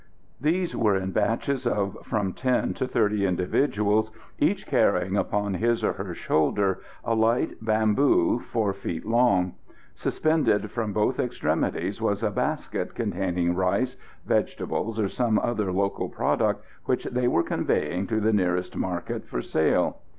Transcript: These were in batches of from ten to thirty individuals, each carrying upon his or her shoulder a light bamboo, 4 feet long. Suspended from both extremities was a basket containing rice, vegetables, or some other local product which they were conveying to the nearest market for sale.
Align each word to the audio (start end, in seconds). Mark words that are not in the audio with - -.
These 0.39 0.75
were 0.75 0.95
in 0.95 1.11
batches 1.11 1.67
of 1.67 1.95
from 2.01 2.33
ten 2.33 2.73
to 2.73 2.87
thirty 2.87 3.23
individuals, 3.27 4.09
each 4.39 4.65
carrying 4.65 5.15
upon 5.15 5.53
his 5.53 5.83
or 5.83 5.93
her 5.93 6.15
shoulder 6.15 6.79
a 7.05 7.13
light 7.13 7.63
bamboo, 7.63 8.39
4 8.39 8.73
feet 8.73 9.05
long. 9.05 9.53
Suspended 9.93 10.71
from 10.71 10.91
both 10.91 11.19
extremities 11.19 12.01
was 12.01 12.23
a 12.23 12.31
basket 12.31 12.95
containing 12.95 13.53
rice, 13.53 13.95
vegetables, 14.25 14.99
or 14.99 15.07
some 15.07 15.37
other 15.37 15.71
local 15.71 16.09
product 16.09 16.65
which 16.85 17.03
they 17.03 17.27
were 17.27 17.43
conveying 17.43 18.07
to 18.07 18.19
the 18.19 18.33
nearest 18.33 18.75
market 18.75 19.27
for 19.27 19.39
sale. 19.43 19.99